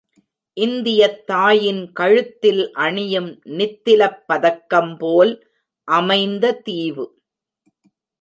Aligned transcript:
இந்தியத் 0.57 1.27
தாயின் 1.27 1.91
கழுத்தில் 1.91 2.73
அணியும் 2.73 3.41
நித்திலப் 3.49 4.23
பதக்கம்போல் 4.33 5.33
அமைந்த 5.87 6.51
தீவு. 6.53 7.05